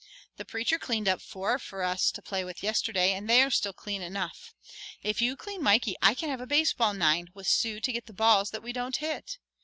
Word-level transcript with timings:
The 0.37 0.45
preacher 0.45 0.79
cleaned 0.79 1.07
up 1.07 1.21
four 1.21 1.59
for 1.59 1.83
us 1.83 2.09
to 2.13 2.23
play 2.23 2.43
with 2.43 2.63
yesterday 2.63 3.13
and 3.13 3.29
they 3.29 3.43
are 3.43 3.51
still 3.51 3.71
clean 3.71 4.01
enough. 4.01 4.55
If 5.03 5.21
you 5.21 5.35
clean 5.37 5.61
Mikey 5.61 5.95
I 6.01 6.15
can 6.15 6.29
have 6.31 6.41
a 6.41 6.47
baseball 6.47 6.95
nine, 6.95 7.27
with 7.35 7.45
Sue 7.47 7.79
to 7.79 7.91
get 7.91 8.07
the 8.07 8.13
balls 8.13 8.49
that 8.49 8.63
we 8.63 8.73
don't 8.73 8.97
hit. 8.97 9.37